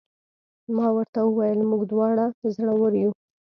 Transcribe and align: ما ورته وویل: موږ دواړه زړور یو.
ما 0.75 0.87
ورته 0.95 1.19
وویل: 1.23 1.59
موږ 1.69 1.81
دواړه 1.91 2.25
زړور 2.55 2.93
یو. 3.03 3.11